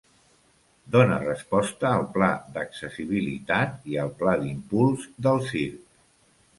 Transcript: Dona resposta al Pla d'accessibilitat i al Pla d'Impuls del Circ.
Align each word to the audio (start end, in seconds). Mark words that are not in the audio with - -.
Dona 0.95 1.17
resposta 1.23 1.91
al 1.91 2.07
Pla 2.17 2.31
d'accessibilitat 2.57 3.79
i 3.95 4.03
al 4.07 4.13
Pla 4.23 4.37
d'Impuls 4.43 5.09
del 5.29 5.49
Circ. 5.55 5.83